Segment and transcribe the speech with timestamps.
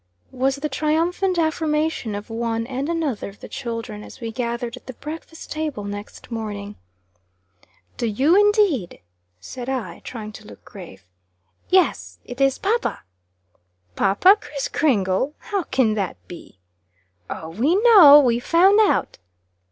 [0.31, 4.87] was the triumphant affirmation of one and another of the children, as we gathered at
[4.87, 6.75] the breakfast table next morning.
[7.97, 9.01] "Do you, indeed?"
[9.39, 11.05] said I, trying to look grave.
[11.69, 13.03] "Yes; it is papa."
[13.95, 15.35] "Papa, Kriss Kringle!
[15.37, 16.57] How can that be?"
[17.29, 18.19] "Oh, we know!
[18.19, 19.19] We found out!"